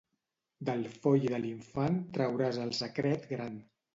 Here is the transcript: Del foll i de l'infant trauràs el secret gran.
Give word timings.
Del 0.69 0.79
foll 1.03 1.27
i 1.27 1.33
de 1.33 1.41
l'infant 1.43 2.01
trauràs 2.17 2.59
el 2.65 2.75
secret 2.81 3.31
gran. 3.37 3.63